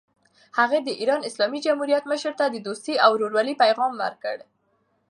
هغه 0.59 0.77
د 0.83 0.89
ایران 1.01 1.21
اسلامي 1.29 1.59
جمهوریت 1.65 2.03
مشر 2.11 2.33
ته 2.39 2.45
د 2.49 2.57
دوستۍ 2.67 2.95
او 3.03 3.09
ورورولۍ 3.13 3.53
پیغام 3.63 3.91
ورکړ. 4.03 4.37